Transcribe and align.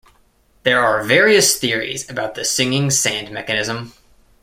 There 0.63 0.83
are 0.83 1.03
various 1.03 1.59
theories 1.59 2.09
about 2.09 2.33
the 2.33 2.43
singing 2.43 2.89
sand 2.89 3.29
mechanism. 3.31 3.93